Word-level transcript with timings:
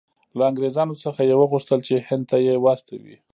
له 0.37 0.43
انګریزانو 0.49 1.01
څخه 1.03 1.21
یې 1.29 1.35
وغوښتل 1.37 1.79
چې 1.87 1.95
هند 2.07 2.23
ته 2.29 2.37
یې 2.45 2.55
واستوي. 2.65 3.17